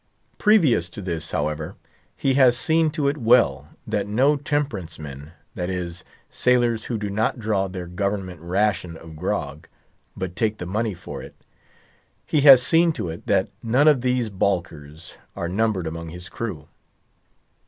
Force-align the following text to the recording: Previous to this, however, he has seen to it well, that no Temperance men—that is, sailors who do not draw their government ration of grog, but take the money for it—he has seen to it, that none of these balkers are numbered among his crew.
Previous 0.39 0.89
to 0.89 0.99
this, 0.99 1.29
however, 1.29 1.75
he 2.17 2.33
has 2.33 2.57
seen 2.57 2.89
to 2.89 3.07
it 3.07 3.17
well, 3.17 3.67
that 3.85 4.07
no 4.07 4.35
Temperance 4.35 4.97
men—that 4.97 5.69
is, 5.69 6.03
sailors 6.27 6.85
who 6.85 6.97
do 6.97 7.11
not 7.11 7.37
draw 7.37 7.67
their 7.67 7.85
government 7.85 8.41
ration 8.41 8.97
of 8.97 9.15
grog, 9.15 9.67
but 10.17 10.35
take 10.35 10.57
the 10.57 10.65
money 10.65 10.95
for 10.95 11.21
it—he 11.21 12.41
has 12.41 12.63
seen 12.63 12.91
to 12.93 13.09
it, 13.09 13.27
that 13.27 13.49
none 13.61 13.87
of 13.87 14.01
these 14.01 14.31
balkers 14.31 15.13
are 15.35 15.47
numbered 15.47 15.85
among 15.85 16.09
his 16.09 16.29
crew. 16.29 16.67